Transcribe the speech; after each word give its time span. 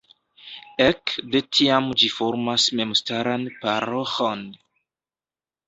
Ek 0.85 1.13
de 1.35 1.41
tiam 1.57 1.91
ĝi 2.03 2.09
formas 2.15 2.67
memstaran 2.81 3.47
paroĥon. 3.61 4.45